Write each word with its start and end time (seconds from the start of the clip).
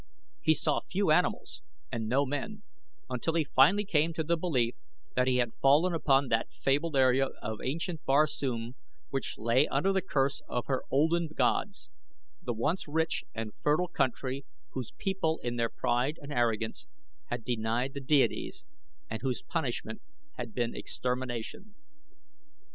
He 0.41 0.55
saw 0.55 0.81
few 0.81 1.11
animals 1.11 1.61
and 1.91 2.07
no 2.07 2.25
men, 2.25 2.63
until 3.07 3.35
he 3.35 3.43
finally 3.43 3.85
came 3.85 4.13
to 4.13 4.23
the 4.23 4.35
belief 4.35 4.73
that 5.15 5.27
he 5.27 5.35
had 5.35 5.53
fallen 5.61 5.93
upon 5.93 6.29
that 6.29 6.51
fabled 6.51 6.95
area 6.95 7.27
of 7.43 7.59
ancient 7.63 8.03
Barsoom 8.03 8.73
which 9.11 9.37
lay 9.37 9.67
under 9.67 9.93
the 9.93 10.01
curse 10.01 10.41
of 10.49 10.65
her 10.65 10.85
olden 10.89 11.29
gods 11.35 11.91
the 12.41 12.51
once 12.51 12.87
rich 12.87 13.25
and 13.35 13.53
fertile 13.53 13.87
country 13.89 14.43
whose 14.71 14.91
people 14.97 15.39
in 15.43 15.57
their 15.57 15.69
pride 15.69 16.17
and 16.19 16.33
arrogance 16.33 16.87
had 17.27 17.43
denied 17.45 17.93
the 17.93 18.01
deities, 18.01 18.65
and 19.07 19.21
whose 19.21 19.43
punishment 19.43 20.01
had 20.39 20.51
been 20.55 20.75
extermination. 20.75 21.75